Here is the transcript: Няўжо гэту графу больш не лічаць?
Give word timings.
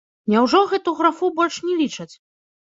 Няўжо 0.33 0.61
гэту 0.71 0.95
графу 1.03 1.31
больш 1.37 1.61
не 1.69 1.79
лічаць? 1.85 2.11